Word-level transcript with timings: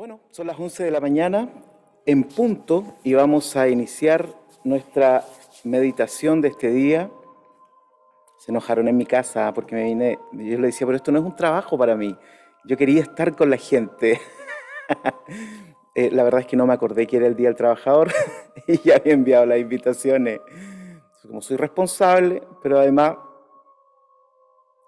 Bueno, 0.00 0.18
son 0.30 0.46
las 0.46 0.58
11 0.58 0.84
de 0.84 0.90
la 0.90 0.98
mañana 0.98 1.50
en 2.06 2.24
punto 2.24 2.96
y 3.04 3.12
vamos 3.12 3.54
a 3.54 3.68
iniciar 3.68 4.26
nuestra 4.64 5.26
meditación 5.62 6.40
de 6.40 6.48
este 6.48 6.70
día. 6.70 7.10
Se 8.38 8.50
enojaron 8.50 8.88
en 8.88 8.96
mi 8.96 9.04
casa 9.04 9.52
porque 9.52 9.74
me 9.74 9.84
vine, 9.84 10.18
yo 10.32 10.58
le 10.58 10.68
decía, 10.68 10.86
pero 10.86 10.96
esto 10.96 11.12
no 11.12 11.18
es 11.18 11.24
un 11.26 11.36
trabajo 11.36 11.76
para 11.76 11.96
mí. 11.96 12.16
Yo 12.64 12.78
quería 12.78 13.02
estar 13.02 13.36
con 13.36 13.50
la 13.50 13.58
gente. 13.58 14.18
Eh, 15.96 16.08
la 16.12 16.22
verdad 16.22 16.42
es 16.42 16.46
que 16.46 16.56
no 16.56 16.68
me 16.68 16.72
acordé 16.72 17.04
que 17.04 17.16
era 17.16 17.26
el 17.26 17.34
Día 17.34 17.48
del 17.48 17.56
Trabajador 17.56 18.12
y 18.68 18.78
ya 18.78 18.94
había 18.94 19.12
enviado 19.12 19.44
las 19.44 19.58
invitaciones. 19.58 20.40
Como 21.20 21.42
soy 21.42 21.56
responsable, 21.56 22.44
pero 22.62 22.78
además 22.78 23.16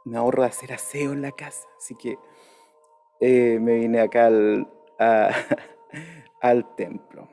me 0.04 0.16
ahorro 0.16 0.42
de 0.42 0.48
hacer 0.48 0.72
aseo 0.72 1.12
en 1.12 1.20
la 1.20 1.32
casa. 1.32 1.66
Así 1.76 1.96
que 1.96 2.16
eh, 3.20 3.58
me 3.60 3.74
vine 3.80 4.00
acá 4.00 4.26
al, 4.26 4.68
al 6.40 6.74
templo. 6.74 7.28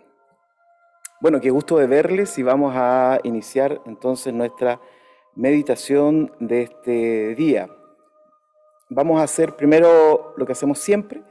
Bueno, 1.22 1.41
qué 1.41 1.50
gusto 1.50 1.78
de 1.78 1.88
verles 1.88 2.38
y 2.38 2.44
vamos 2.44 2.73
a 2.76 3.20
iniciar 3.23 3.82
entonces 3.86 4.34
nuestra 4.34 4.80
meditación 5.36 6.32
de 6.40 6.62
este 6.64 7.36
día. 7.36 7.70
Vamos 8.90 9.20
a 9.20 9.23
hacer 9.23 9.55
primero 9.55 10.34
lo 10.38 10.45
que 10.45 10.54
hacemos 10.54 10.80
siempre. 10.80 11.22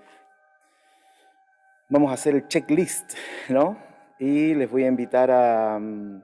Vamos 1.89 2.11
a 2.11 2.15
hacer 2.15 2.35
el 2.35 2.49
checklist, 2.49 3.15
¿no? 3.49 3.79
Y 4.19 4.55
les 4.55 4.71
voy 4.71 4.85
a 4.85 4.89
invitar 4.89 5.31
a, 5.31 5.79
mm, 5.79 6.23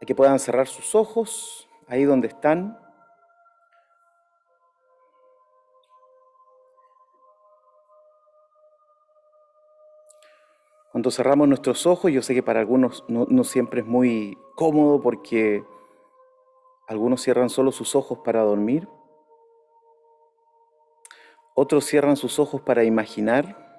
a 0.00 0.06
que 0.06 0.14
puedan 0.14 0.38
cerrar 0.38 0.68
sus 0.68 0.94
ojos 0.94 1.68
ahí 1.88 2.04
donde 2.04 2.28
están. 2.28 2.78
Cuando 10.96 11.10
cerramos 11.10 11.46
nuestros 11.46 11.84
ojos, 11.84 12.10
yo 12.10 12.22
sé 12.22 12.32
que 12.32 12.42
para 12.42 12.58
algunos 12.58 13.04
no, 13.06 13.44
siempre 13.44 13.82
es 13.82 13.86
muy 13.86 14.38
cómodo 14.54 14.98
porque 15.02 15.62
algunos 16.88 17.20
cierran 17.20 17.50
solo 17.50 17.70
sus 17.70 17.94
ojos 17.94 18.20
para 18.24 18.40
dormir, 18.40 18.88
otros 21.54 21.84
cierran 21.84 22.16
sus 22.16 22.38
ojos 22.38 22.62
para 22.62 22.82
imaginar 22.82 23.78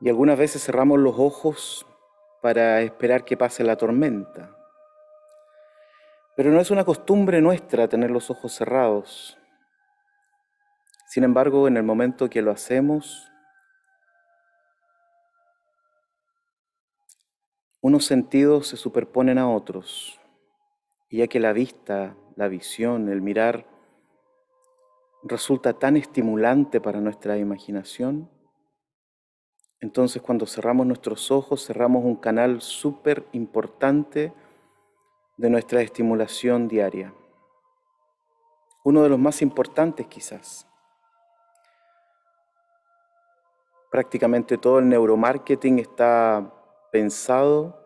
y 0.00 0.08
algunas 0.08 0.36
veces 0.36 0.64
cerramos 0.64 0.98
los 0.98 1.14
ojos 1.20 1.86
para 2.40 2.80
esperar 2.80 3.24
que 3.24 3.36
pase 3.36 3.62
la 3.62 3.76
tormenta. 3.76 4.56
Pero 6.34 6.50
no 6.50 6.58
es 6.58 6.72
una 6.72 6.84
costumbre 6.84 7.40
nuestra 7.40 7.86
tener 7.86 8.10
los 8.10 8.28
ojos 8.28 8.52
cerrados. 8.52 9.38
Sin 11.06 11.22
embargo, 11.22 11.68
en 11.68 11.76
el 11.76 11.84
momento 11.84 12.28
que 12.28 12.42
lo 12.42 12.50
hacemos, 12.50 13.31
unos 17.82 18.06
sentidos 18.06 18.68
se 18.68 18.76
superponen 18.76 19.38
a 19.38 19.50
otros, 19.50 20.20
y 21.10 21.18
ya 21.18 21.26
que 21.26 21.40
la 21.40 21.52
vista, 21.52 22.16
la 22.36 22.46
visión, 22.46 23.08
el 23.08 23.20
mirar 23.20 23.66
resulta 25.24 25.72
tan 25.72 25.96
estimulante 25.96 26.80
para 26.80 27.00
nuestra 27.00 27.36
imaginación, 27.38 28.30
entonces 29.80 30.22
cuando 30.22 30.46
cerramos 30.46 30.86
nuestros 30.86 31.32
ojos 31.32 31.66
cerramos 31.66 32.04
un 32.04 32.14
canal 32.14 32.60
súper 32.60 33.26
importante 33.32 34.32
de 35.36 35.50
nuestra 35.50 35.82
estimulación 35.82 36.68
diaria. 36.68 37.12
Uno 38.84 39.02
de 39.02 39.08
los 39.08 39.18
más 39.18 39.42
importantes 39.42 40.06
quizás. 40.06 40.68
Prácticamente 43.90 44.56
todo 44.56 44.78
el 44.78 44.88
neuromarketing 44.88 45.80
está 45.80 46.61
pensado 46.92 47.82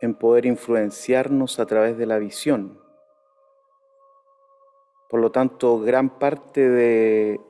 en 0.00 0.14
poder 0.14 0.44
influenciarnos 0.44 1.58
a 1.58 1.66
través 1.66 1.96
de 1.96 2.04
la 2.04 2.18
visión. 2.18 2.78
Por 5.08 5.20
lo 5.20 5.30
tanto, 5.30 5.80
gran 5.80 6.10
parte 6.18 6.68
de 6.68 7.40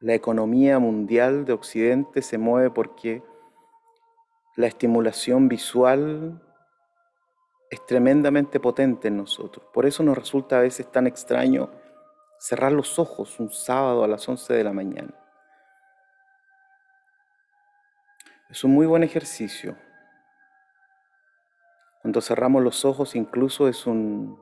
la 0.00 0.14
economía 0.14 0.78
mundial 0.78 1.46
de 1.46 1.54
Occidente 1.54 2.22
se 2.22 2.38
mueve 2.38 2.70
porque 2.70 3.22
la 4.54 4.66
estimulación 4.66 5.48
visual 5.48 6.42
es 7.70 7.84
tremendamente 7.86 8.60
potente 8.60 9.08
en 9.08 9.16
nosotros. 9.16 9.66
Por 9.72 9.86
eso 9.86 10.02
nos 10.02 10.16
resulta 10.16 10.58
a 10.58 10.60
veces 10.60 10.92
tan 10.92 11.06
extraño 11.06 11.70
cerrar 12.38 12.72
los 12.72 12.98
ojos 12.98 13.40
un 13.40 13.50
sábado 13.50 14.04
a 14.04 14.08
las 14.08 14.28
11 14.28 14.52
de 14.52 14.64
la 14.64 14.72
mañana. 14.72 15.23
Es 18.50 18.62
un 18.62 18.72
muy 18.72 18.86
buen 18.86 19.02
ejercicio. 19.02 19.76
Cuando 22.02 22.20
cerramos 22.20 22.62
los 22.62 22.84
ojos 22.84 23.16
incluso 23.16 23.68
es, 23.68 23.86
un, 23.86 24.38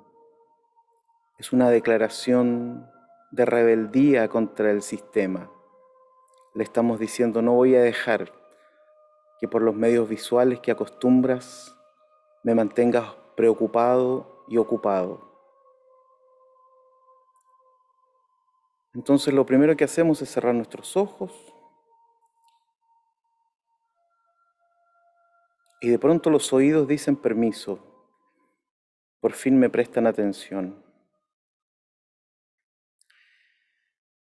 es 1.38 1.52
una 1.52 1.70
declaración 1.70 2.90
de 3.30 3.44
rebeldía 3.44 4.28
contra 4.28 4.72
el 4.72 4.82
sistema. 4.82 5.48
Le 6.54 6.64
estamos 6.64 6.98
diciendo, 6.98 7.40
no 7.40 7.52
voy 7.52 7.76
a 7.76 7.82
dejar 7.82 8.32
que 9.40 9.46
por 9.46 9.62
los 9.62 9.74
medios 9.74 10.08
visuales 10.08 10.58
que 10.58 10.72
acostumbras 10.72 11.76
me 12.42 12.54
mantengas 12.54 13.14
preocupado 13.36 14.44
y 14.48 14.58
ocupado. 14.58 15.32
Entonces 18.94 19.32
lo 19.32 19.46
primero 19.46 19.76
que 19.76 19.84
hacemos 19.84 20.20
es 20.20 20.30
cerrar 20.30 20.54
nuestros 20.54 20.96
ojos 20.96 21.51
Y 25.82 25.88
de 25.88 25.98
pronto 25.98 26.30
los 26.30 26.52
oídos 26.52 26.86
dicen 26.86 27.16
permiso, 27.16 27.80
por 29.18 29.32
fin 29.32 29.58
me 29.58 29.68
prestan 29.68 30.06
atención. 30.06 30.80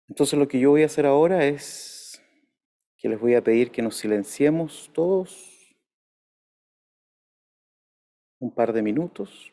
Entonces 0.08 0.40
lo 0.40 0.48
que 0.48 0.58
yo 0.58 0.70
voy 0.70 0.84
a 0.84 0.86
hacer 0.86 1.06
ahora 1.06 1.46
es 1.46 2.24
que 2.96 3.10
les 3.10 3.20
voy 3.20 3.36
a 3.36 3.44
pedir 3.44 3.72
que 3.72 3.82
nos 3.82 3.98
silenciemos 3.98 4.90
todos 4.94 5.76
un 8.40 8.56
par 8.56 8.72
de 8.72 8.82
minutos 8.82 9.52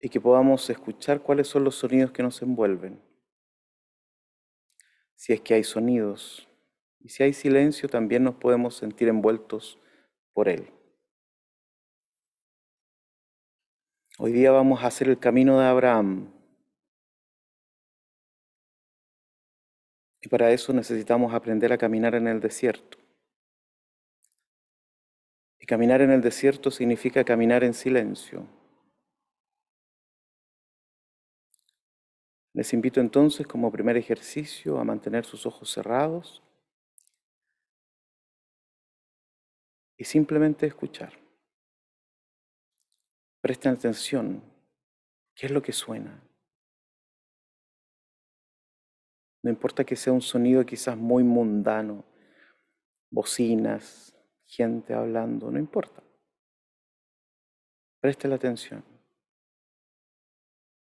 y 0.00 0.08
que 0.08 0.18
podamos 0.18 0.70
escuchar 0.70 1.20
cuáles 1.20 1.46
son 1.46 1.64
los 1.64 1.74
sonidos 1.74 2.10
que 2.10 2.22
nos 2.22 2.40
envuelven. 2.40 2.98
Si 5.14 5.34
es 5.34 5.42
que 5.42 5.52
hay 5.52 5.64
sonidos. 5.64 6.47
Y 7.00 7.10
si 7.10 7.22
hay 7.22 7.32
silencio, 7.32 7.88
también 7.88 8.24
nos 8.24 8.34
podemos 8.34 8.76
sentir 8.76 9.08
envueltos 9.08 9.78
por 10.32 10.48
Él. 10.48 10.70
Hoy 14.18 14.32
día 14.32 14.50
vamos 14.50 14.82
a 14.82 14.88
hacer 14.88 15.08
el 15.08 15.18
camino 15.18 15.60
de 15.60 15.66
Abraham. 15.66 16.32
Y 20.20 20.28
para 20.28 20.50
eso 20.50 20.72
necesitamos 20.72 21.32
aprender 21.32 21.72
a 21.72 21.78
caminar 21.78 22.16
en 22.16 22.26
el 22.26 22.40
desierto. 22.40 22.98
Y 25.60 25.66
caminar 25.66 26.00
en 26.00 26.10
el 26.10 26.20
desierto 26.20 26.72
significa 26.72 27.22
caminar 27.22 27.62
en 27.62 27.74
silencio. 27.74 28.44
Les 32.54 32.72
invito 32.72 33.00
entonces 33.00 33.46
como 33.46 33.70
primer 33.70 33.96
ejercicio 33.96 34.80
a 34.80 34.84
mantener 34.84 35.24
sus 35.24 35.46
ojos 35.46 35.70
cerrados 35.70 36.42
y 39.98 40.04
simplemente 40.04 40.66
escuchar. 40.66 41.12
Presten 43.42 43.72
atención. 43.72 44.42
¿Qué 45.34 45.46
es 45.46 45.52
lo 45.52 45.60
que 45.60 45.72
suena? 45.72 46.22
No 49.42 49.50
importa 49.50 49.84
que 49.84 49.96
sea 49.96 50.12
un 50.12 50.20
sonido 50.20 50.64
quizás 50.64 50.96
muy 50.96 51.22
mundano, 51.22 52.04
bocinas, 53.10 54.14
gente 54.46 54.94
hablando, 54.94 55.50
no 55.50 55.58
importa. 55.58 56.02
Preste 58.00 58.28
la 58.28 58.36
atención. 58.36 58.84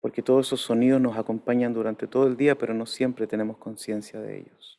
Porque 0.01 0.21
todos 0.21 0.47
esos 0.47 0.61
sonidos 0.61 1.01
nos 1.01 1.17
acompañan 1.17 1.73
durante 1.73 2.07
todo 2.07 2.27
el 2.27 2.37
día, 2.37 2.57
pero 2.57 2.73
no 2.73 2.85
siempre 2.85 3.27
tenemos 3.27 3.57
conciencia 3.57 4.19
de 4.19 4.39
ellos. 4.39 4.78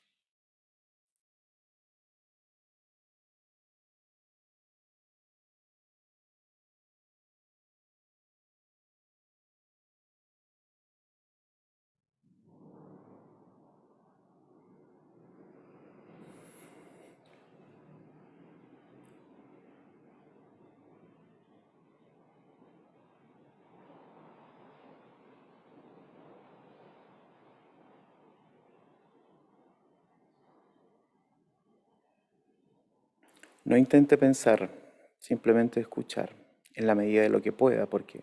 No 33.65 33.77
intente 33.77 34.17
pensar, 34.17 34.71
simplemente 35.19 35.81
escuchar 35.81 36.35
en 36.75 36.87
la 36.87 36.95
medida 36.95 37.23
de 37.23 37.29
lo 37.29 37.43
que 37.43 37.53
pueda, 37.53 37.87
porque 37.87 38.21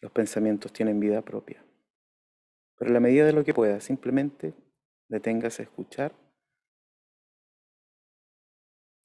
los 0.00 0.12
pensamientos 0.12 0.72
tienen 0.72 1.00
vida 1.00 1.22
propia. 1.22 1.64
Pero 2.76 2.88
en 2.88 2.94
la 2.94 3.00
medida 3.00 3.26
de 3.26 3.32
lo 3.32 3.44
que 3.44 3.54
pueda, 3.54 3.80
simplemente 3.80 4.54
deténgase 5.08 5.62
a 5.62 5.64
escuchar 5.64 6.12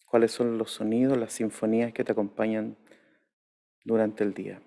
cuáles 0.05 0.31
son 0.31 0.57
los 0.57 0.71
sonidos, 0.71 1.17
las 1.17 1.33
sinfonías 1.33 1.93
que 1.93 2.03
te 2.03 2.11
acompañan 2.11 2.75
durante 3.83 4.23
el 4.23 4.33
día. 4.33 4.61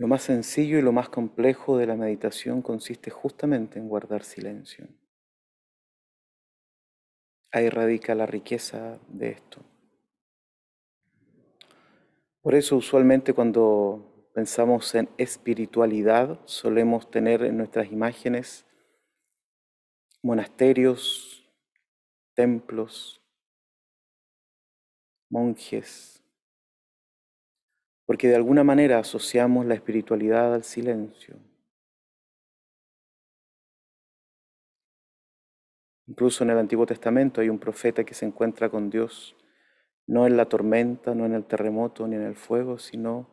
Lo 0.00 0.08
más 0.08 0.22
sencillo 0.22 0.78
y 0.78 0.82
lo 0.82 0.92
más 0.92 1.10
complejo 1.10 1.76
de 1.76 1.86
la 1.86 1.94
meditación 1.94 2.62
consiste 2.62 3.10
justamente 3.10 3.78
en 3.78 3.86
guardar 3.86 4.24
silencio. 4.24 4.88
Ahí 7.52 7.68
radica 7.68 8.14
la 8.14 8.24
riqueza 8.24 8.98
de 9.08 9.32
esto. 9.32 9.60
Por 12.40 12.54
eso 12.54 12.78
usualmente 12.78 13.34
cuando 13.34 14.30
pensamos 14.32 14.94
en 14.94 15.10
espiritualidad 15.18 16.40
solemos 16.46 17.10
tener 17.10 17.42
en 17.42 17.58
nuestras 17.58 17.92
imágenes 17.92 18.64
monasterios, 20.22 21.46
templos, 22.34 23.20
monjes, 25.28 26.19
porque 28.10 28.26
de 28.26 28.34
alguna 28.34 28.64
manera 28.64 28.98
asociamos 28.98 29.66
la 29.66 29.74
espiritualidad 29.74 30.52
al 30.52 30.64
silencio. 30.64 31.36
Incluso 36.08 36.42
en 36.42 36.50
el 36.50 36.58
Antiguo 36.58 36.86
Testamento 36.86 37.40
hay 37.40 37.48
un 37.48 37.60
profeta 37.60 38.02
que 38.02 38.14
se 38.14 38.26
encuentra 38.26 38.68
con 38.68 38.90
Dios, 38.90 39.36
no 40.08 40.26
en 40.26 40.36
la 40.36 40.46
tormenta, 40.46 41.14
no 41.14 41.24
en 41.24 41.34
el 41.34 41.44
terremoto, 41.44 42.08
ni 42.08 42.16
en 42.16 42.22
el 42.22 42.34
fuego, 42.34 42.80
sino 42.80 43.28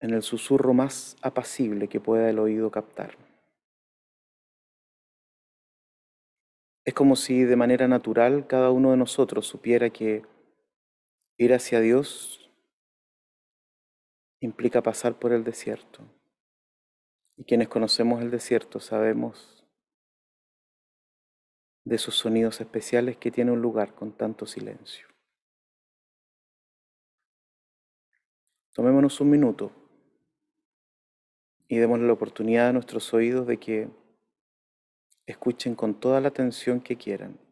en 0.00 0.10
el 0.10 0.20
susurro 0.20 0.74
más 0.74 1.16
apacible 1.22 1.88
que 1.88 2.00
pueda 2.00 2.28
el 2.28 2.40
oído 2.40 2.70
captar. 2.70 3.16
Es 6.84 6.92
como 6.92 7.16
si 7.16 7.44
de 7.44 7.56
manera 7.56 7.88
natural 7.88 8.46
cada 8.46 8.70
uno 8.70 8.90
de 8.90 8.98
nosotros 8.98 9.46
supiera 9.46 9.88
que 9.88 10.22
ir 11.38 11.54
hacia 11.54 11.80
Dios 11.80 12.44
implica 14.40 14.82
pasar 14.82 15.18
por 15.18 15.32
el 15.32 15.44
desierto. 15.44 16.02
Y 17.36 17.44
quienes 17.44 17.68
conocemos 17.68 18.20
el 18.20 18.30
desierto 18.30 18.80
sabemos 18.80 19.64
de 21.84 21.96
esos 21.96 22.16
sonidos 22.16 22.60
especiales 22.60 23.16
que 23.16 23.30
tiene 23.30 23.50
un 23.50 23.62
lugar 23.62 23.94
con 23.94 24.12
tanto 24.12 24.46
silencio. 24.46 25.08
Tomémonos 28.72 29.20
un 29.20 29.30
minuto 29.30 29.72
y 31.66 31.78
démosle 31.78 32.06
la 32.06 32.12
oportunidad 32.12 32.68
a 32.68 32.72
nuestros 32.72 33.12
oídos 33.14 33.46
de 33.46 33.58
que 33.58 33.88
escuchen 35.26 35.74
con 35.74 35.98
toda 35.98 36.20
la 36.20 36.28
atención 36.28 36.80
que 36.80 36.96
quieran 36.96 37.47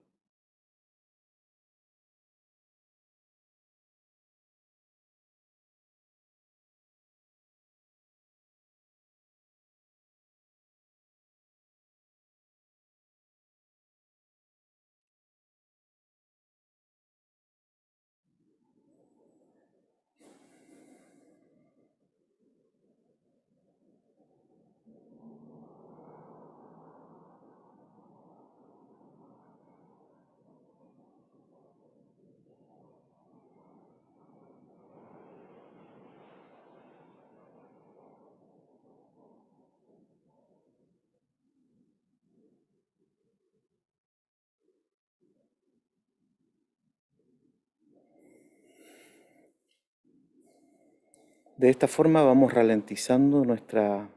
De 51.56 51.70
esta 51.70 51.88
forma 51.88 52.22
vamos 52.22 52.52
ralentizando 52.52 53.42
nuestra, 53.42 54.10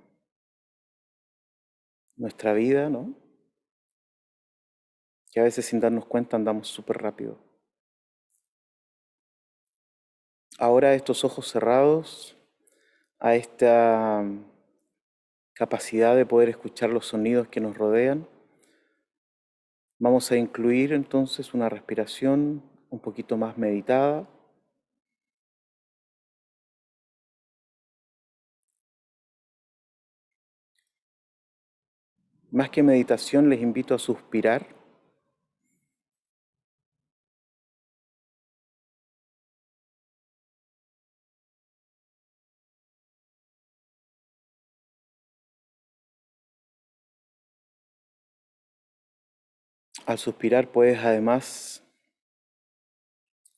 nuestra 2.18 2.52
vida, 2.54 2.90
¿no? 2.90 3.16
Que 5.32 5.40
a 5.40 5.44
veces 5.44 5.66
sin 5.66 5.80
darnos 5.80 6.06
cuenta 6.06 6.36
andamos 6.36 6.68
súper 6.68 6.98
rápido. 6.98 7.38
Ahora 10.58 10.94
estos 10.94 11.24
ojos 11.24 11.50
cerrados, 11.50 12.36
a 13.20 13.36
esta 13.36 14.26
capacidad 15.54 16.18
de 16.18 16.26
poder 16.26 16.50
escuchar 16.50 16.90
los 16.90 17.06
sonidos 17.06 17.48
que 17.48 17.62
nos 17.62 17.78
rodean, 17.78 18.28
vamos 19.98 20.30
a 20.32 20.36
incluir 20.36 20.92
entonces 20.92 21.54
una 21.54 21.70
respiración 21.70 22.62
un 22.90 23.00
poquito 23.00 23.38
más 23.38 23.58
meditada. 23.58 24.28
Más 32.52 32.72
que 32.72 32.82
meditación, 32.82 33.48
les 33.48 33.62
invito 33.62 33.94
a 33.94 34.00
suspirar. 34.00 34.66
Al 50.08 50.18
suspirar 50.18 50.72
puedes 50.72 50.98
además 50.98 51.84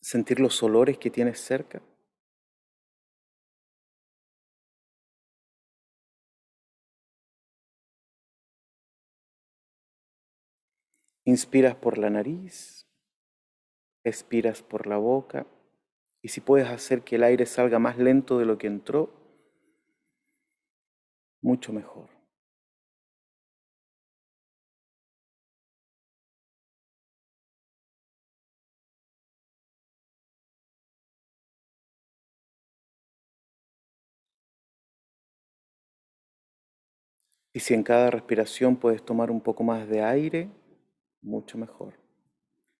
sentir 0.02 0.42
los 0.42 0.62
olores 0.62 0.98
que 0.98 1.10
tienes 1.10 1.40
cerca. 1.40 1.82
Inspiras 11.32 11.76
por 11.76 11.98
la 11.98 12.10
nariz, 12.10 12.86
expiras 14.04 14.62
por 14.62 14.86
la 14.86 14.98
boca 14.98 15.48
y 16.22 16.28
si 16.28 16.42
puedes 16.42 16.68
hacer 16.68 17.04
que 17.04 17.16
el 17.16 17.24
aire 17.24 17.46
salga 17.46 17.80
más 17.80 17.98
lento 17.98 18.38
de 18.38 18.44
lo 18.46 18.58
que 18.58 18.68
entró, 18.68 19.10
mucho 21.42 21.72
mejor. 21.72 22.10
Y 37.54 37.62
si 37.62 37.74
en 37.74 37.84
cada 37.84 38.12
respiración 38.12 38.76
puedes 38.76 39.02
tomar 39.06 39.32
un 39.32 39.40
poco 39.40 39.64
más 39.64 39.88
de 39.88 40.02
aire, 40.02 40.50
mucho 41.22 41.58
mejor. 41.58 41.94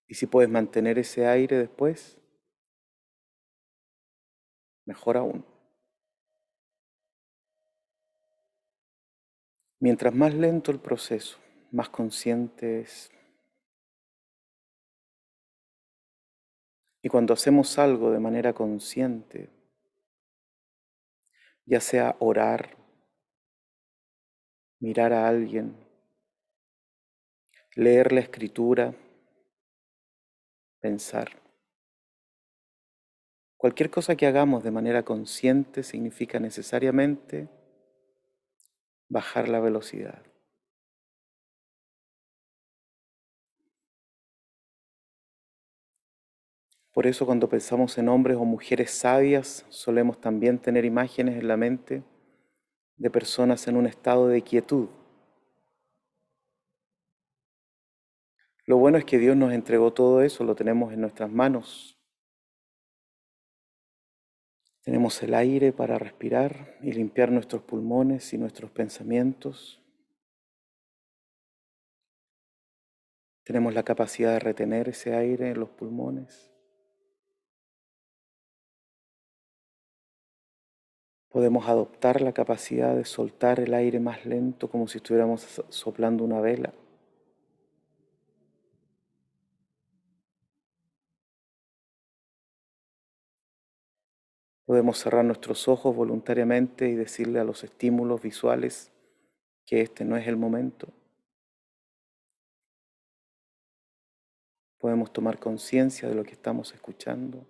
Y 0.08 0.16
si 0.16 0.28
puedes 0.28 0.50
mantener 0.50 1.00
ese 1.00 1.26
aire 1.26 1.58
después, 1.58 2.18
mejor 4.86 5.18
aún. 5.18 5.46
Mientras 9.80 10.14
más 10.14 10.34
lento 10.34 10.72
el 10.72 10.80
proceso, 10.80 11.38
más 11.72 11.90
conscientes 11.90 13.12
Y 17.04 17.10
cuando 17.10 17.34
hacemos 17.34 17.80
algo 17.80 18.12
de 18.12 18.20
manera 18.20 18.54
consciente, 18.54 19.50
ya 21.66 21.82
sea 21.82 22.16
orar, 22.20 22.78
mirar 24.80 25.14
a 25.14 25.28
alguien, 25.28 25.76
leer 27.76 28.12
la 28.12 28.20
escritura, 28.20 28.94
pensar. 30.80 31.42
Cualquier 33.56 33.90
cosa 33.90 34.16
que 34.16 34.26
hagamos 34.26 34.64
de 34.64 34.72
manera 34.72 35.04
consciente 35.04 35.84
significa 35.84 36.40
necesariamente 36.40 37.48
bajar 39.08 39.48
la 39.48 39.60
velocidad. 39.60 40.24
Por 46.94 47.08
eso 47.08 47.26
cuando 47.26 47.48
pensamos 47.48 47.98
en 47.98 48.10
hombres 48.10 48.36
o 48.38 48.44
mujeres 48.44 48.92
sabias, 48.92 49.66
solemos 49.70 50.20
también 50.20 50.60
tener 50.60 50.84
imágenes 50.84 51.40
en 51.40 51.48
la 51.48 51.56
mente 51.56 52.04
de 52.98 53.10
personas 53.10 53.68
en 53.68 53.78
un 53.78 53.88
estado 53.88 54.28
de 54.28 54.42
quietud. 54.42 54.90
Lo 58.72 58.78
bueno 58.78 58.98
es 58.98 59.04
que 59.04 59.18
Dios 59.18 59.36
nos 59.36 59.52
entregó 59.52 59.92
todo 59.92 60.22
eso, 60.22 60.46
lo 60.46 60.56
tenemos 60.56 60.94
en 60.94 61.02
nuestras 61.02 61.30
manos. 61.30 62.00
Tenemos 64.82 65.22
el 65.24 65.34
aire 65.34 65.74
para 65.74 66.00
respirar 66.00 66.78
y 66.82 66.94
limpiar 66.94 67.34
nuestros 67.34 67.64
pulmones 67.64 68.32
y 68.32 68.38
nuestros 68.38 68.72
pensamientos. 68.72 69.84
Tenemos 73.44 73.74
la 73.74 73.84
capacidad 73.84 74.32
de 74.32 74.40
retener 74.40 74.88
ese 74.88 75.16
aire 75.16 75.50
en 75.50 75.60
los 75.60 75.68
pulmones. 75.68 76.50
Podemos 81.28 81.68
adoptar 81.68 82.22
la 82.22 82.32
capacidad 82.32 82.96
de 82.96 83.04
soltar 83.04 83.60
el 83.60 83.74
aire 83.74 84.00
más 84.00 84.26
lento 84.26 84.70
como 84.70 84.88
si 84.88 85.00
estuviéramos 85.00 85.62
soplando 85.68 86.24
una 86.24 86.40
vela. 86.40 86.72
Podemos 94.72 95.00
cerrar 95.00 95.26
nuestros 95.26 95.68
ojos 95.68 95.94
voluntariamente 95.94 96.88
y 96.88 96.96
decirle 96.96 97.42
a 97.42 97.44
los 97.44 97.66
estímulos 97.66 98.22
visuales 98.22 98.90
que 99.66 99.82
este 99.82 100.06
no 100.06 100.16
es 100.16 100.26
el 100.30 100.38
momento. 100.38 100.88
Podemos 104.78 105.12
tomar 105.12 105.40
conciencia 105.40 106.08
de 106.08 106.16
lo 106.16 106.24
que 106.24 106.32
estamos 106.32 106.74
escuchando. 106.74 107.46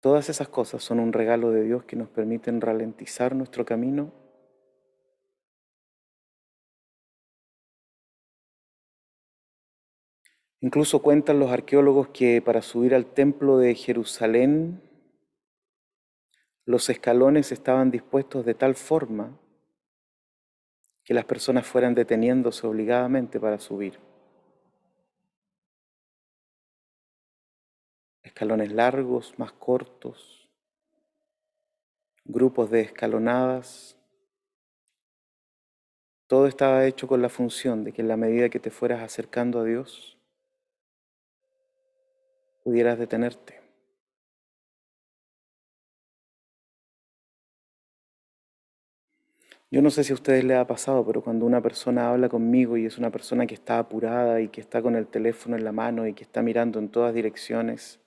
Todas 0.00 0.28
esas 0.28 0.48
cosas 0.48 0.82
son 0.82 0.98
un 0.98 1.12
regalo 1.12 1.52
de 1.52 1.62
Dios 1.62 1.84
que 1.84 1.94
nos 1.94 2.08
permiten 2.08 2.60
ralentizar 2.60 3.36
nuestro 3.36 3.64
camino 3.64 4.10
Incluso 10.60 11.00
cuentan 11.00 11.38
los 11.38 11.50
arqueólogos 11.50 12.08
que 12.08 12.42
para 12.42 12.62
subir 12.62 12.94
al 12.94 13.06
templo 13.06 13.58
de 13.58 13.74
Jerusalén 13.74 14.82
los 16.66 16.88
escalones 16.90 17.50
estaban 17.52 17.90
dispuestos 17.90 18.44
de 18.44 18.54
tal 18.54 18.74
forma 18.74 19.38
que 21.02 21.14
las 21.14 21.24
personas 21.24 21.66
fueran 21.66 21.94
deteniéndose 21.94 22.66
obligadamente 22.66 23.40
para 23.40 23.58
subir. 23.58 23.98
escalones 28.40 28.72
largos, 28.72 29.38
más 29.38 29.52
cortos, 29.52 30.48
grupos 32.24 32.70
de 32.70 32.80
escalonadas. 32.80 33.98
Todo 36.26 36.46
estaba 36.46 36.86
hecho 36.86 37.06
con 37.08 37.20
la 37.20 37.28
función 37.28 37.84
de 37.84 37.92
que 37.92 38.02
en 38.02 38.08
la 38.08 38.16
medida 38.16 38.48
que 38.48 38.60
te 38.60 38.70
fueras 38.70 39.02
acercando 39.02 39.60
a 39.60 39.64
Dios, 39.64 40.16
pudieras 42.62 42.98
detenerte. 42.98 43.60
Yo 49.72 49.82
no 49.82 49.90
sé 49.90 50.02
si 50.02 50.10
a 50.10 50.14
ustedes 50.14 50.42
les 50.42 50.56
ha 50.56 50.66
pasado, 50.66 51.06
pero 51.06 51.22
cuando 51.22 51.46
una 51.46 51.62
persona 51.62 52.10
habla 52.10 52.28
conmigo 52.28 52.76
y 52.76 52.86
es 52.86 52.98
una 52.98 53.10
persona 53.10 53.46
que 53.46 53.54
está 53.54 53.78
apurada 53.78 54.40
y 54.40 54.48
que 54.48 54.60
está 54.60 54.82
con 54.82 54.96
el 54.96 55.06
teléfono 55.06 55.56
en 55.56 55.62
la 55.62 55.70
mano 55.70 56.08
y 56.08 56.12
que 56.12 56.24
está 56.24 56.42
mirando 56.42 56.80
en 56.80 56.88
todas 56.88 57.14
direcciones, 57.14 58.00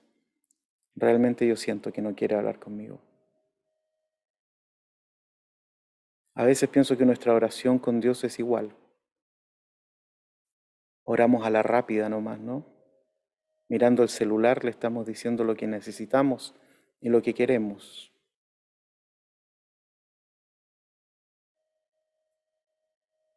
realmente 0.94 1.46
yo 1.46 1.56
siento 1.56 1.90
que 1.90 2.02
no 2.02 2.14
quiere 2.14 2.36
hablar 2.36 2.58
conmigo. 2.58 3.00
A 6.34 6.44
veces 6.44 6.68
pienso 6.68 6.98
que 6.98 7.06
nuestra 7.06 7.32
oración 7.32 7.78
con 7.78 8.00
Dios 8.00 8.24
es 8.24 8.38
igual. 8.38 8.74
Oramos 11.04 11.46
a 11.46 11.50
la 11.50 11.62
rápida 11.62 12.10
nomás, 12.10 12.40
¿no? 12.40 12.73
Mirando 13.74 14.04
el 14.04 14.08
celular 14.08 14.62
le 14.62 14.70
estamos 14.70 15.04
diciendo 15.04 15.42
lo 15.42 15.56
que 15.56 15.66
necesitamos 15.66 16.54
y 17.00 17.08
lo 17.08 17.22
que 17.22 17.34
queremos. 17.34 18.12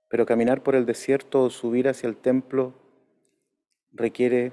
Pero 0.07 0.27
caminar 0.27 0.61
por 0.61 0.75
el 0.75 0.85
desierto 0.85 1.41
o 1.41 1.49
subir 1.49 1.87
hacia 1.87 2.07
el 2.07 2.17
templo 2.17 2.75
requiere 3.91 4.51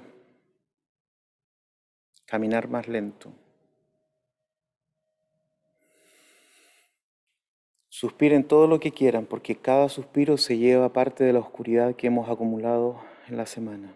caminar 2.25 2.67
más 2.67 2.87
lento. 2.87 3.31
Suspiren 7.89 8.43
todo 8.47 8.65
lo 8.65 8.79
que 8.79 8.91
quieran, 8.91 9.27
porque 9.27 9.55
cada 9.55 9.87
suspiro 9.89 10.37
se 10.37 10.57
lleva 10.57 10.91
parte 10.91 11.23
de 11.23 11.33
la 11.33 11.41
oscuridad 11.41 11.95
que 11.95 12.07
hemos 12.07 12.27
acumulado 12.27 13.03
en 13.27 13.37
la 13.37 13.45
semana. 13.45 13.95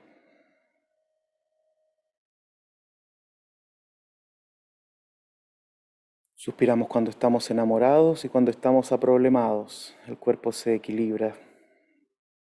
Suspiramos 6.41 6.87
cuando 6.87 7.09
estamos 7.09 7.51
enamorados 7.51 8.23
y 8.23 8.29
cuando 8.29 8.49
estamos 8.49 8.93
aproblemados. 8.93 9.93
El 10.07 10.17
cuerpo 10.17 10.53
se 10.53 10.73
equilibra. 10.73 11.35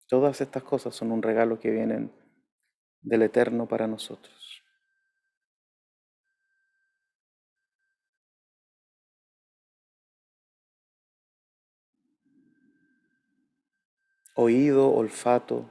Todas 0.09 0.41
estas 0.41 0.63
cosas 0.63 0.93
son 0.93 1.13
un 1.13 1.21
regalo 1.21 1.61
que 1.61 1.71
vienen 1.71 2.11
del 3.01 3.21
Eterno 3.21 3.69
para 3.69 3.87
nosotros. 3.87 4.61
oído, 14.37 14.93
olfato, 14.93 15.69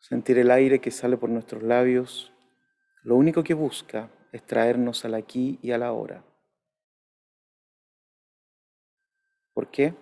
sentir 0.00 0.38
el 0.38 0.50
aire 0.50 0.80
que 0.80 0.90
sale 0.90 1.16
por 1.16 1.30
nuestros 1.30 1.62
labios, 1.62 2.32
lo 3.04 3.14
único 3.14 3.44
que 3.44 3.54
busca 3.54 4.10
es 4.32 4.46
traernos 4.46 5.04
al 5.04 5.14
aquí 5.14 5.58
y 5.62 5.72
a 5.72 5.78
la 5.78 5.92
hora. 5.92 6.24
¿Por 9.52 9.70
qué? 9.70 9.94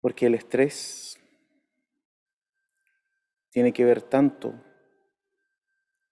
Porque 0.00 0.26
el 0.26 0.34
estrés 0.34 1.18
tiene 3.50 3.72
que 3.72 3.84
ver 3.84 4.02
tanto 4.02 4.54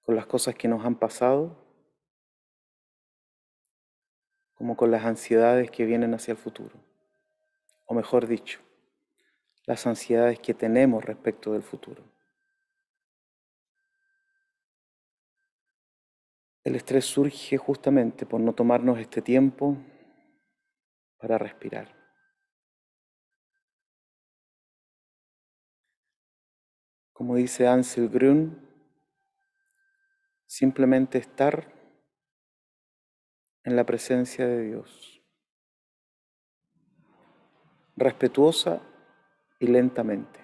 con 0.03 0.15
las 0.15 0.27
cosas 0.27 0.55
que 0.55 0.69
nos 0.69 0.85
han 0.85 0.99
pasado 0.99 1.57
como 4.55 4.77
con 4.77 4.91
las 4.91 5.05
ansiedades 5.05 5.71
que 5.71 5.87
vienen 5.87 6.13
hacia 6.13 6.33
el 6.33 6.39
futuro. 6.39 6.79
O 7.87 7.95
mejor 7.95 8.27
dicho, 8.27 8.61
las 9.65 9.87
ansiedades 9.87 10.39
que 10.39 10.53
tenemos 10.53 11.05
respecto 11.05 11.55
del 11.55 11.63
futuro. 11.63 12.05
El 16.63 16.77
estrés 16.77 17.07
surge 17.07 17.57
justamente 17.57 18.27
por 18.27 18.41
no 18.41 18.55
tomarnos 18.55 18.99
este 18.99 19.23
tiempo 19.23 19.79
para 21.17 21.39
respirar. 21.39 21.95
Como 27.13 27.37
dice 27.37 27.67
Ansel 27.67 28.09
Grun, 28.09 28.67
simplemente 30.47 31.19
estar 31.19 31.73
en 33.65 33.77
la 33.77 33.85
presencia 33.85 34.47
de 34.47 34.63
Dios, 34.63 35.23
respetuosa 37.97 38.83
y 39.59 39.67
lentamente. 39.67 40.40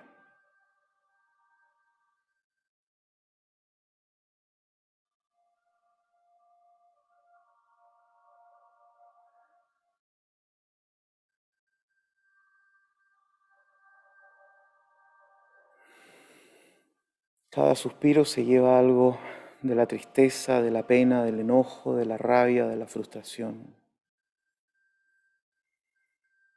Cada 17.57 17.75
suspiro 17.75 18.27
se 18.27 18.45
lleva 18.45 18.79
algo 18.79 19.19
de 19.63 19.75
la 19.75 19.87
tristeza, 19.87 20.61
de 20.61 20.71
la 20.71 20.87
pena, 20.87 21.25
del 21.25 21.41
enojo, 21.41 21.97
de 21.97 22.05
la 22.05 22.19
rabia, 22.19 22.67
de 22.67 22.77
la 22.77 22.87
frustración. 22.87 23.75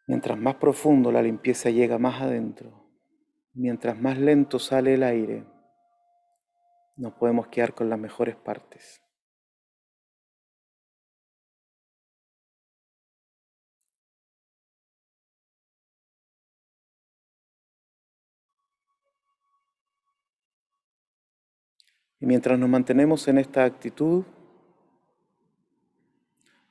Mientras 0.08 0.38
más 0.38 0.56
profundo 0.56 1.10
la 1.10 1.22
limpieza 1.22 1.70
llega 1.70 1.98
más 2.00 2.22
adentro, 2.22 2.84
mientras 3.54 3.98
más 3.98 4.18
lento 4.18 4.60
sale 4.60 4.96
el 4.96 5.04
aire, 5.04 5.46
nos 6.98 7.14
podemos 7.14 7.48
quedar 7.48 7.74
con 7.74 7.90
las 7.90 7.98
mejores 7.98 8.36
partes. 8.36 9.02
Y 22.20 22.26
mientras 22.26 22.60
nos 22.60 22.70
mantenemos 22.70 23.28
en 23.28 23.38
esta 23.38 23.64
actitud, 23.64 24.26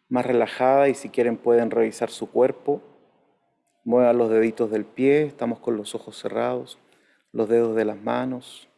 más 0.09 0.25
relajada 0.25 0.89
y 0.89 0.95
si 0.95 1.09
quieren 1.09 1.37
pueden 1.37 1.71
revisar 1.71 2.11
su 2.11 2.31
cuerpo, 2.31 2.83
muevan 3.85 4.19
los 4.19 4.31
deditos 4.31 4.71
del 4.71 4.85
pie, 4.85 5.23
estamos 5.23 5.61
con 5.61 5.77
los 5.77 5.95
ojos 5.95 6.19
cerrados, 6.19 6.79
los 7.33 7.49
dedos 7.49 7.75
de 7.77 7.85
las 7.85 8.01
manos. 8.01 8.69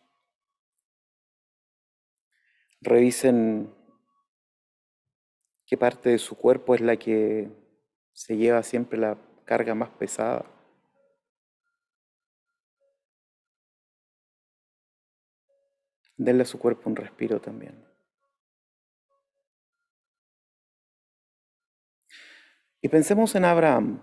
Revisen 2.80 3.72
qué 5.66 5.76
parte 5.76 6.10
de 6.10 6.18
su 6.18 6.36
cuerpo 6.36 6.74
es 6.74 6.80
la 6.80 6.96
que 6.96 7.50
se 8.12 8.36
lleva 8.36 8.62
siempre 8.62 8.98
la 8.98 9.16
carga 9.44 9.74
más 9.74 9.90
pesada. 9.90 10.44
Denle 16.20 16.42
a 16.42 16.44
su 16.44 16.58
cuerpo 16.58 16.90
un 16.90 16.96
respiro 16.96 17.40
también. 17.40 17.82
Y 22.82 22.88
pensemos 22.90 23.34
en 23.36 23.46
Abraham. 23.46 24.00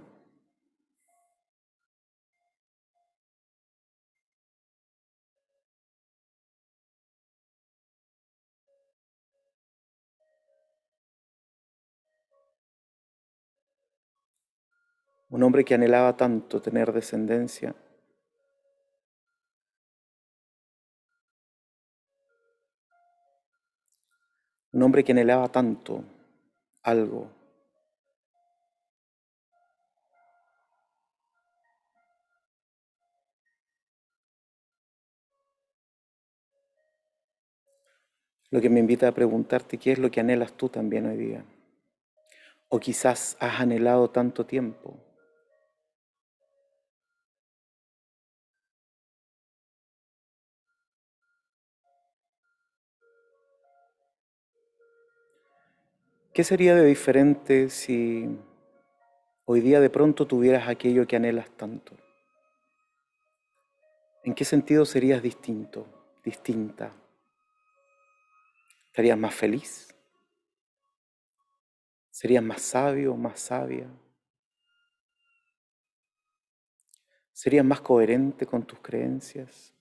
Un 15.30 15.44
hombre 15.44 15.64
que 15.64 15.76
anhelaba 15.76 16.18
tanto 16.18 16.64
tener 16.64 16.92
descendencia 16.94 17.76
un 24.78 24.84
hombre 24.84 25.04
que 25.04 25.12
anhelaba 25.12 25.48
tanto 25.48 26.04
algo. 26.84 27.32
Lo 38.52 38.62
que 38.62 38.70
me 38.70 38.80
invita 38.80 39.08
a 39.08 39.14
preguntarte 39.14 39.80
qué 39.80 39.94
es 39.94 39.98
lo 39.98 40.12
que 40.12 40.20
anhelas 40.20 40.54
tú 40.54 40.70
también 40.70 41.08
hoy 41.08 41.18
día. 41.18 41.44
O 42.70 42.80
quizás 42.80 43.36
has 43.40 43.60
anhelado 43.60 44.12
tanto 44.12 44.46
tiempo. 44.46 45.07
¿Qué 56.38 56.44
sería 56.44 56.76
de 56.76 56.86
diferente 56.86 57.72
si 57.72 58.30
hoy 59.46 59.60
día 59.60 59.80
de 59.80 59.90
pronto 59.90 60.28
tuvieras 60.28 60.68
aquello 60.68 61.08
que 61.08 61.16
anhelas 61.16 61.50
tanto? 61.50 61.98
¿En 64.24 64.36
qué 64.36 64.46
sentido 64.46 64.86
serías 64.86 65.24
distinto, 65.24 65.88
distinta? 66.24 66.94
¿Estarías 68.86 69.18
más 69.18 69.34
feliz? 69.34 69.96
¿Serías 72.12 72.44
más 72.44 72.62
sabio, 72.62 73.16
más 73.16 73.40
sabia? 73.40 73.88
¿Serías 77.34 77.66
más 77.66 77.82
coherente 77.82 78.46
con 78.46 78.62
tus 78.62 78.78
creencias? 78.78 79.74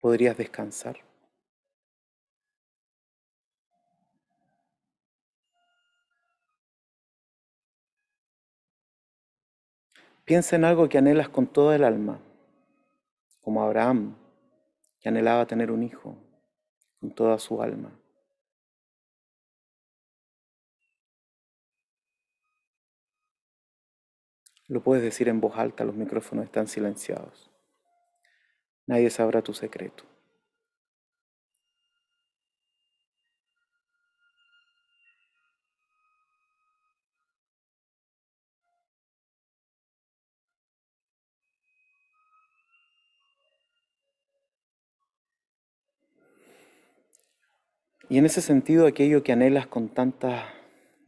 ¿Podrías 0.00 0.36
descansar? 0.36 1.11
Piensa 10.24 10.56
en 10.56 10.64
algo 10.64 10.88
que 10.88 10.98
anhelas 10.98 11.28
con 11.28 11.46
toda 11.46 11.74
el 11.74 11.82
alma, 11.82 12.20
como 13.40 13.62
Abraham, 13.62 14.14
que 15.00 15.08
anhelaba 15.08 15.46
tener 15.46 15.70
un 15.72 15.82
hijo 15.82 16.16
con 17.00 17.10
toda 17.10 17.38
su 17.38 17.60
alma. 17.60 17.90
Lo 24.68 24.82
puedes 24.82 25.02
decir 25.02 25.28
en 25.28 25.40
voz 25.40 25.58
alta, 25.58 25.84
los 25.84 25.96
micrófonos 25.96 26.44
están 26.44 26.68
silenciados. 26.68 27.50
Nadie 28.86 29.10
sabrá 29.10 29.42
tu 29.42 29.52
secreto. 29.52 30.11
Y 48.12 48.18
en 48.18 48.26
ese 48.26 48.42
sentido, 48.42 48.86
aquello 48.86 49.22
que 49.22 49.32
anhelas 49.32 49.66
con 49.66 49.88
tantas 49.88 50.44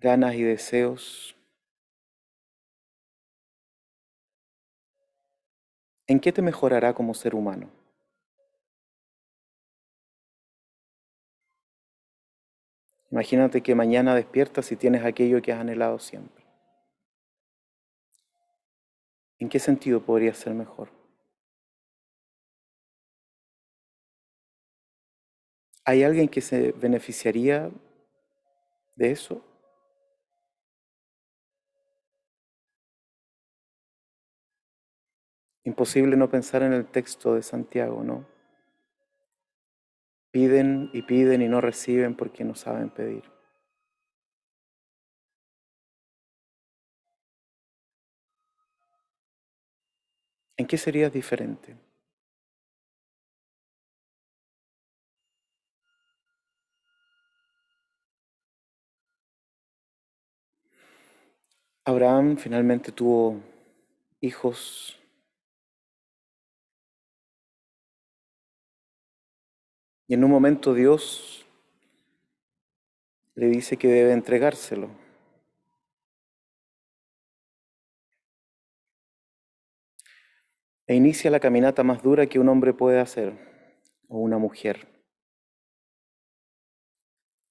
ganas 0.01 0.37
y 0.37 0.43
deseos, 0.43 1.37
¿en 6.07 6.19
qué 6.19 6.33
te 6.33 6.41
mejorará 6.41 6.95
como 6.95 7.13
ser 7.13 7.35
humano? 7.35 7.69
Imagínate 13.11 13.63
que 13.63 13.75
mañana 13.75 14.15
despiertas 14.15 14.73
y 14.73 14.77
tienes 14.77 15.05
aquello 15.05 15.43
que 15.43 15.53
has 15.53 15.61
anhelado 15.61 15.99
siempre. 15.99 16.43
¿En 19.39 19.51
qué 19.51 19.59
sentido 19.59 20.01
podría 20.01 20.33
ser 20.33 20.55
mejor? 20.55 21.04
¿Hay 25.87 26.03
alguien 26.03 26.29
que 26.29 26.41
se 26.41 26.73
beneficiaría 26.73 27.71
de 28.97 29.11
eso? 29.11 29.43
Imposible 35.65 36.17
no 36.17 36.31
pensar 36.31 36.63
en 36.63 36.73
el 36.73 36.87
texto 36.87 37.35
de 37.35 37.43
Santiago, 37.43 38.03
¿no? 38.03 38.25
Piden 40.33 40.91
y 40.93 41.01
piden 41.01 41.41
y 41.41 41.49
no 41.49 41.63
reciben 41.63 42.15
porque 42.15 42.45
no 42.45 42.55
saben 42.55 42.91
pedir. 42.91 43.25
¿En 50.57 50.67
qué 50.67 50.79
serías 50.79 51.13
diferente? 51.13 51.77
Abraham 61.87 62.39
finalmente 62.39 62.93
tuvo 62.93 63.43
hijos. 64.21 64.99
Y 70.07 70.15
en 70.15 70.25
un 70.25 70.31
momento 70.31 70.73
Dios 70.73 71.47
le 73.35 73.49
dice 73.49 73.77
que 73.77 73.89
debe 73.89 74.13
entregárselo. 74.13 74.89
E 80.87 80.95
inicia 80.95 81.31
la 81.31 81.41
caminata 81.41 81.83
más 81.83 82.03
dura 82.03 82.27
que 82.27 82.39
un 82.39 82.49
hombre 82.49 82.73
puede 82.73 83.01
hacer, 83.01 83.33
o 84.09 84.19
una 84.19 84.39
mujer. 84.39 84.87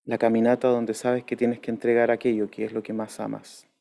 La 0.06 0.18
caminata 0.18 0.68
donde 0.70 0.94
sabes 0.94 1.24
que 1.24 1.36
tienes 1.36 1.60
que 1.60 1.72
entregar 1.72 2.10
aquello 2.12 2.50
que 2.50 2.66
es 2.66 2.74
lo 2.74 2.84
que 2.84 2.94
más 2.94 3.20
amas. 3.20 3.73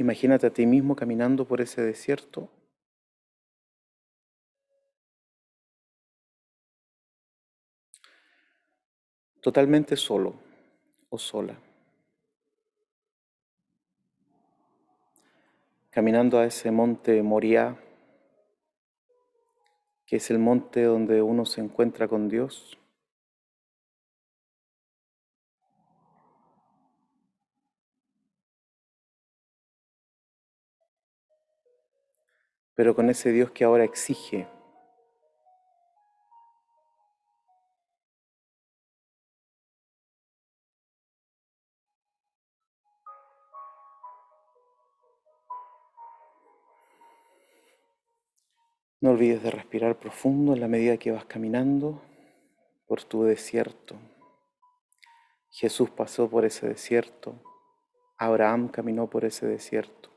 Imagínate 0.00 0.46
a 0.46 0.50
ti 0.50 0.64
mismo 0.64 0.96
caminando 0.96 1.44
por 1.44 1.60
ese 1.60 1.82
desierto. 1.82 2.48
Totalmente 9.42 9.96
solo 9.96 10.36
o 11.10 11.18
sola. 11.18 11.54
Caminando 15.90 16.38
a 16.38 16.46
ese 16.46 16.70
monte 16.70 17.22
Moriah, 17.22 17.76
que 20.06 20.16
es 20.16 20.30
el 20.30 20.38
monte 20.38 20.84
donde 20.84 21.20
uno 21.20 21.44
se 21.44 21.60
encuentra 21.60 22.08
con 22.08 22.30
Dios. 22.30 22.78
Pero 32.80 32.94
con 32.94 33.10
ese 33.10 33.30
Dios 33.30 33.50
que 33.50 33.62
ahora 33.62 33.84
exige. 33.84 34.48
No 49.02 49.10
olvides 49.10 49.42
de 49.42 49.50
respirar 49.50 49.98
profundo 49.98 50.54
en 50.54 50.60
la 50.60 50.66
medida 50.66 50.96
que 50.96 51.10
vas 51.10 51.26
caminando 51.26 52.00
por 52.86 53.04
tu 53.04 53.24
desierto. 53.24 53.96
Jesús 55.50 55.90
pasó 55.90 56.30
por 56.30 56.46
ese 56.46 56.66
desierto. 56.66 57.34
Abraham 58.16 58.68
caminó 58.68 59.10
por 59.10 59.26
ese 59.26 59.44
desierto. 59.46 60.09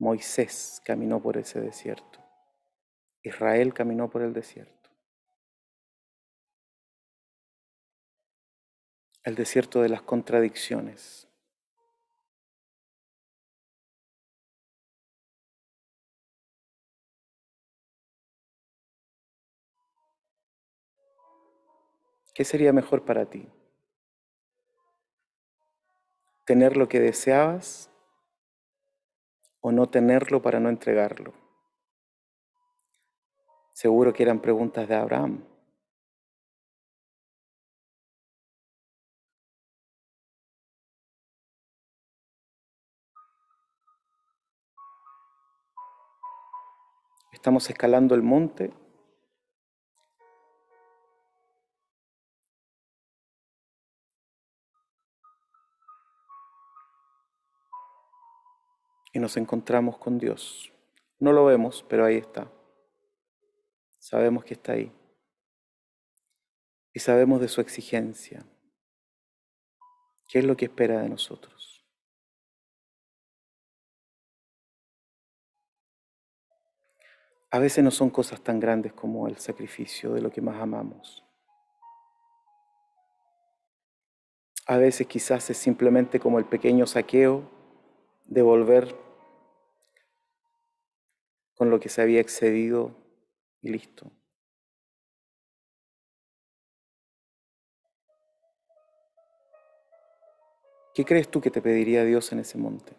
Moisés 0.00 0.80
caminó 0.82 1.20
por 1.20 1.36
ese 1.36 1.60
desierto. 1.60 2.18
Israel 3.22 3.74
caminó 3.74 4.08
por 4.08 4.22
el 4.22 4.32
desierto. 4.32 4.90
El 9.22 9.34
desierto 9.34 9.82
de 9.82 9.90
las 9.90 10.00
contradicciones. 10.00 11.28
¿Qué 22.32 22.46
sería 22.46 22.72
mejor 22.72 23.04
para 23.04 23.26
ti? 23.26 23.46
¿Tener 26.46 26.78
lo 26.78 26.88
que 26.88 27.00
deseabas 27.00 27.89
o 29.60 29.72
no 29.72 29.88
tenerlo 29.88 30.42
para 30.42 30.60
no 30.60 30.68
entregarlo? 30.68 31.32
Seguro 33.72 34.12
que 34.12 34.22
eran 34.22 34.40
preguntas 34.40 34.88
de 34.88 34.94
Abraham. 34.94 35.44
Estamos 47.32 47.70
escalando 47.70 48.14
el 48.14 48.22
monte 48.22 48.70
y 59.12 59.18
nos 59.18 59.36
encontramos 59.36 59.98
con 59.98 60.18
Dios. 60.18 60.72
No 61.18 61.32
lo 61.32 61.44
vemos, 61.44 61.84
pero 61.88 62.04
ahí 62.04 62.16
está. 62.16 62.50
Sabemos 63.98 64.44
que 64.44 64.54
está 64.54 64.72
ahí. 64.72 64.92
Y 66.92 67.00
sabemos 67.00 67.40
de 67.40 67.48
su 67.48 67.60
exigencia. 67.60 68.44
¿Qué 70.28 70.38
es 70.38 70.44
lo 70.44 70.56
que 70.56 70.66
espera 70.66 71.02
de 71.02 71.08
nosotros? 71.08 71.84
A 77.52 77.58
veces 77.58 77.82
no 77.82 77.90
son 77.90 78.10
cosas 78.10 78.40
tan 78.40 78.60
grandes 78.60 78.92
como 78.92 79.26
el 79.26 79.36
sacrificio 79.36 80.14
de 80.14 80.20
lo 80.20 80.30
que 80.30 80.40
más 80.40 80.60
amamos. 80.60 81.24
A 84.66 84.76
veces 84.76 85.08
quizás 85.08 85.50
es 85.50 85.58
simplemente 85.58 86.20
como 86.20 86.38
el 86.38 86.44
pequeño 86.44 86.86
saqueo 86.86 87.59
devolver 88.30 88.96
con 91.54 91.68
lo 91.68 91.78
que 91.78 91.90
se 91.90 92.00
había 92.00 92.20
excedido 92.20 92.94
y 93.60 93.68
listo. 93.68 94.10
¿Qué 100.94 101.04
crees 101.04 101.30
tú 101.30 101.40
que 101.40 101.50
te 101.50 101.60
pediría 101.60 102.04
Dios 102.04 102.32
en 102.32 102.38
ese 102.38 102.56
monte? 102.56 102.92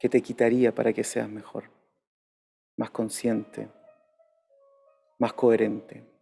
¿Qué 0.00 0.08
te 0.08 0.20
quitaría 0.22 0.74
para 0.74 0.92
que 0.92 1.04
seas 1.04 1.28
mejor, 1.28 1.64
más 2.76 2.90
consciente, 2.90 3.68
más 5.18 5.32
coherente? 5.34 6.13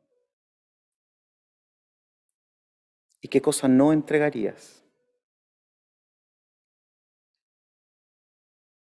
¿Y 3.22 3.28
qué 3.28 3.40
cosa 3.40 3.68
no 3.68 3.92
entregarías? 3.92 4.84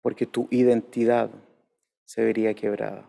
Porque 0.02 0.26
tu 0.26 0.48
identidad 0.50 1.30
se 2.04 2.24
vería 2.24 2.52
quebrada. 2.52 3.08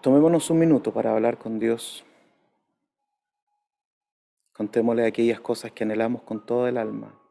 Tomémonos 0.00 0.50
un 0.50 0.58
minuto 0.58 0.92
para 0.92 1.12
hablar 1.12 1.36
con 1.38 1.58
Dios. 1.58 2.04
Contémosle 4.52 5.06
aquellas 5.06 5.40
cosas 5.40 5.72
que 5.72 5.82
anhelamos 5.82 6.22
con 6.22 6.46
toda 6.46 6.68
el 6.68 6.78
alma. 6.78 7.23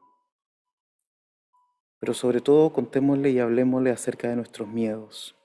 Pero 2.03 2.13
sobre 2.13 2.41
todo 2.41 2.73
contémosle 2.73 3.29
y 3.29 3.39
hablemosle 3.39 3.89
acerca 3.89 4.27
de 4.27 4.35
nuestros 4.35 4.67
miedos. 4.67 5.37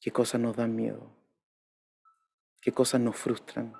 ¿Qué 0.00 0.10
cosas 0.10 0.40
nos 0.40 0.56
dan 0.56 0.74
miedo? 0.74 1.08
¿Qué 2.60 2.72
cosas 2.72 3.00
nos 3.00 3.14
frustran? 3.14 3.72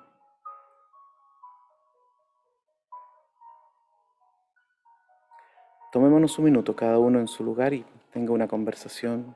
Tomémonos 5.91 6.39
un 6.39 6.45
minuto 6.45 6.73
cada 6.73 6.97
uno 6.99 7.19
en 7.19 7.27
su 7.27 7.43
lugar 7.43 7.73
y 7.73 7.85
tenga 8.13 8.31
una 8.31 8.47
conversación 8.47 9.35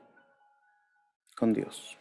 con 1.36 1.52
Dios. 1.52 2.01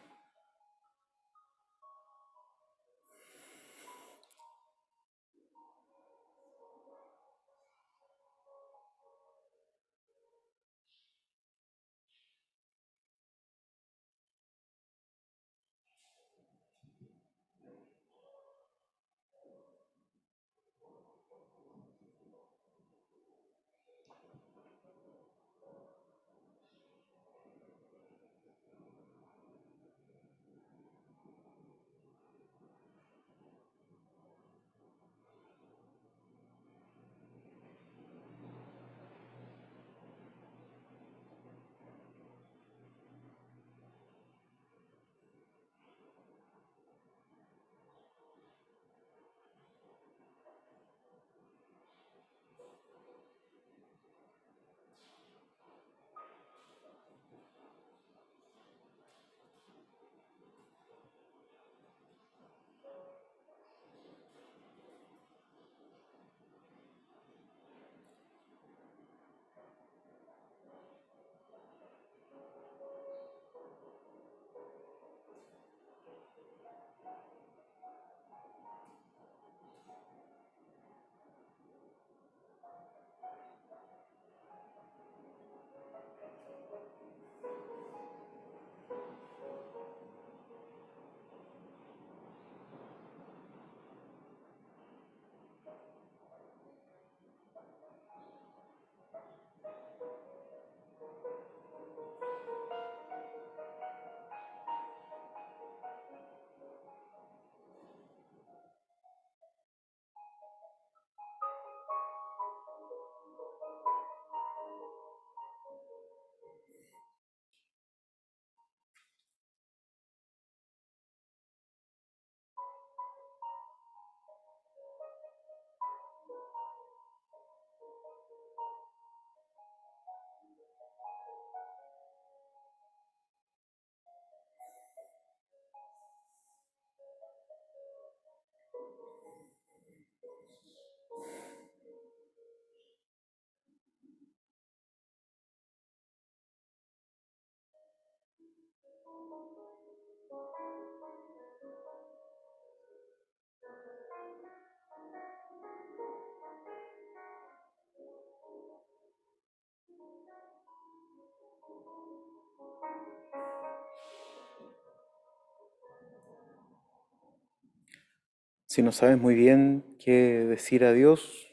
Si 168.71 168.85
no 168.85 168.93
sabes 168.93 169.19
muy 169.19 169.35
bien 169.35 169.97
qué 169.99 170.13
decir 170.47 170.85
a 170.85 170.93
Dios, 170.93 171.53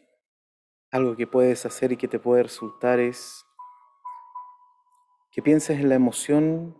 algo 0.91 1.15
que 1.15 1.25
puedes 1.25 1.65
hacer 1.65 1.91
y 1.91 1.97
que 1.97 2.07
te 2.07 2.19
puede 2.19 2.43
resultar 2.43 2.99
es 2.99 3.43
que 5.31 5.41
pienses 5.41 5.79
en 5.79 5.89
la 5.89 5.95
emoción 5.95 6.77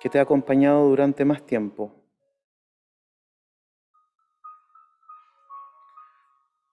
que 0.00 0.08
te 0.08 0.18
ha 0.18 0.22
acompañado 0.22 0.88
durante 0.88 1.26
más 1.26 1.44
tiempo. 1.44 1.92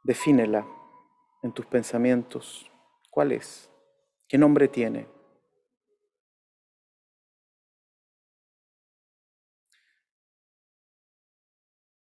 Defínela 0.06 0.66
en 1.42 1.52
tus 1.52 1.66
pensamientos. 1.66 2.72
¿Cuál 3.10 3.34
es? 3.34 3.70
¿Qué 4.30 4.38
nombre 4.38 4.70
tiene? 4.70 5.10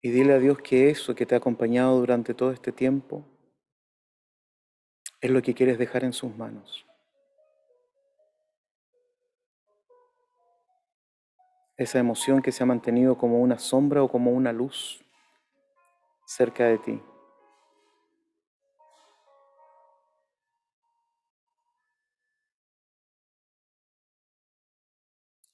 Y 0.04 0.10
dile 0.10 0.34
a 0.34 0.38
Dios 0.38 0.58
que 0.58 0.90
eso 0.90 1.14
que 1.14 1.24
te 1.24 1.34
ha 1.34 1.38
acompañado 1.38 1.98
durante 1.98 2.34
todo 2.34 2.50
este 2.50 2.72
tiempo 2.72 3.24
es 5.18 5.30
lo 5.30 5.40
que 5.40 5.54
quieres 5.54 5.78
dejar 5.78 6.04
en 6.04 6.12
sus 6.12 6.36
manos. 6.36 6.84
Esa 11.78 11.98
emoción 11.98 12.42
que 12.42 12.52
se 12.52 12.62
ha 12.62 12.66
mantenido 12.66 13.16
como 13.16 13.40
una 13.40 13.58
sombra 13.58 14.02
o 14.02 14.10
como 14.10 14.30
una 14.32 14.52
luz 14.52 15.02
cerca 16.26 16.66
de 16.66 16.76
ti. 16.76 17.02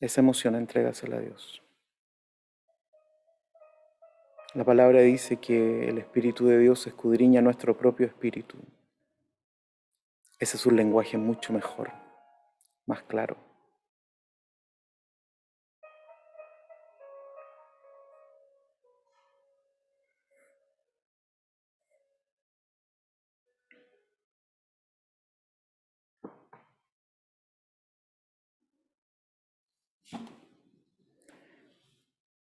Esa 0.00 0.20
emoción 0.20 0.56
entrégasela 0.56 1.18
a 1.18 1.20
Dios. 1.20 1.62
La 4.52 4.64
palabra 4.64 5.00
dice 5.00 5.36
que 5.36 5.88
el 5.88 5.98
Espíritu 5.98 6.46
de 6.46 6.58
Dios 6.58 6.84
escudriña 6.88 7.40
nuestro 7.40 7.76
propio 7.76 8.06
espíritu. 8.06 8.58
Ese 10.40 10.56
es 10.56 10.66
un 10.66 10.74
lenguaje 10.74 11.16
mucho 11.16 11.52
mejor, 11.52 11.92
más 12.84 13.00
claro. 13.04 13.49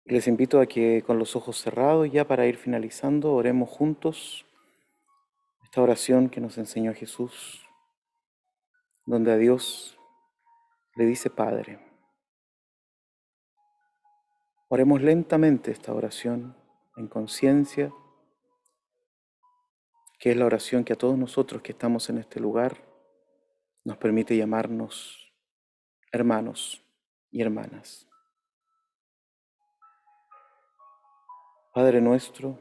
Les 0.07 0.25
invito 0.29 0.61
a 0.61 0.67
que 0.67 1.03
con 1.05 1.19
los 1.19 1.35
ojos 1.35 1.59
cerrados, 1.59 2.09
ya 2.09 2.25
para 2.25 2.47
ir 2.47 2.55
finalizando, 2.55 3.33
oremos 3.33 3.69
juntos 3.69 4.45
esta 5.65 5.81
oración 5.81 6.29
que 6.29 6.39
nos 6.39 6.57
enseñó 6.57 6.93
Jesús, 6.93 7.67
donde 9.05 9.33
a 9.33 9.35
Dios 9.37 9.99
le 10.95 11.05
dice 11.05 11.29
Padre. 11.29 11.79
Oremos 14.69 15.01
lentamente 15.01 15.71
esta 15.71 15.93
oración 15.93 16.55
en 16.95 17.09
conciencia, 17.09 17.91
que 20.19 20.31
es 20.31 20.37
la 20.37 20.45
oración 20.45 20.85
que 20.85 20.93
a 20.93 20.97
todos 20.97 21.17
nosotros 21.17 21.61
que 21.61 21.73
estamos 21.73 22.09
en 22.09 22.19
este 22.19 22.39
lugar 22.39 22.81
nos 23.83 23.97
permite 23.97 24.37
llamarnos 24.37 25.33
hermanos 26.13 26.81
y 27.29 27.41
hermanas. 27.41 28.07
Padre 31.77 32.01
nuestro, 32.01 32.57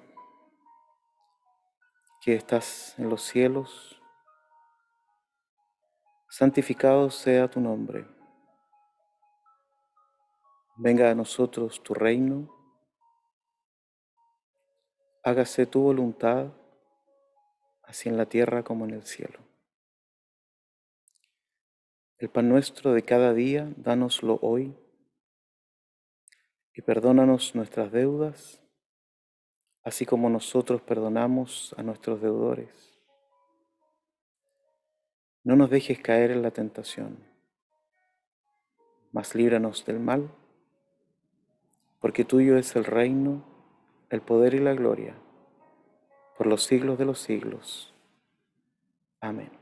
que 2.21 2.35
estás 2.35 2.95
en 2.99 3.09
los 3.09 3.23
cielos, 3.23 3.99
santificado 6.29 7.09
sea 7.09 7.49
tu 7.49 7.59
nombre. 7.59 8.07
Venga 10.77 11.11
a 11.11 11.15
nosotros 11.15 11.83
tu 11.83 11.95
reino, 11.95 12.55
hágase 15.25 15.65
tu 15.65 15.81
voluntad, 15.81 16.53
así 17.85 18.11
en 18.11 18.19
la 18.19 18.27
tierra 18.27 18.65
como 18.65 18.85
en 18.85 18.91
el 18.91 19.07
cielo. 19.07 19.39
El 22.19 22.29
pan 22.29 22.51
nuestro 22.51 22.93
de 22.93 23.01
cada 23.01 23.33
día, 23.33 23.73
dánoslo 23.79 24.39
hoy, 24.43 24.77
y 26.75 26.83
perdónanos 26.83 27.55
nuestras 27.55 27.91
deudas 27.93 28.61
así 29.87 30.05
como 30.05 30.29
nosotros 30.29 30.83
perdonamos 30.83 31.73
a 31.79 31.83
nuestros 31.85 32.21
deudores. 32.21 32.69
No 35.45 35.55
nos 35.55 35.71
dejes 35.71 36.01
caer 36.01 36.33
en 36.33 36.43
la 36.43 36.51
tentación, 36.51 37.19
mas 39.13 39.37
líbranos 39.37 39.87
del 39.87 40.01
mal, 40.01 40.29
porque 42.01 42.25
tuyo 42.25 42.59
es 42.59 42.75
el 42.75 42.85
reino, 42.85 43.45
el 44.11 44.23
poder 44.23 44.55
y 44.55 44.59
la 44.59 44.75
gloria, 44.75 45.15
por 46.37 46.49
los 46.49 46.65
siglos 46.65 46.99
de 46.99 47.05
los 47.05 47.21
siglos. 47.21 47.95
Amén. 49.21 49.53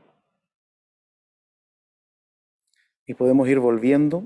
Y 3.05 3.13
podemos 3.13 3.47
ir 3.47 3.59
volviendo 3.59 4.23